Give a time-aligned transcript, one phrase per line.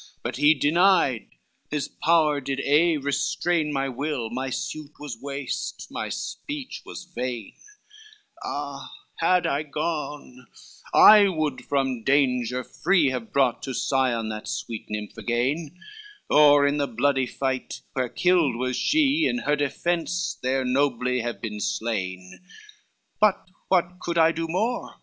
[0.23, 1.27] But he denied,
[1.69, 7.53] his power did aye restrain My will, my suit was waste, my speech was vain:
[7.53, 7.53] CIII
[8.43, 10.47] "Ah, had I gone,
[10.91, 15.77] I would from danger free Have brought to Sion that sweet nymph again,
[16.31, 21.39] Or in the bloody fight, where killed was she, In her defence there nobly have
[21.43, 22.39] been slain:
[23.19, 24.95] But what could I do more?